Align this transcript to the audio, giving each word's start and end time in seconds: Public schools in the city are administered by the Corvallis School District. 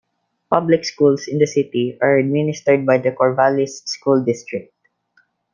Public 0.49 0.83
schools 0.83 1.27
in 1.27 1.37
the 1.37 1.45
city 1.45 1.95
are 2.01 2.17
administered 2.17 2.87
by 2.87 2.97
the 2.97 3.11
Corvallis 3.11 3.87
School 3.87 4.23
District. 4.25 4.73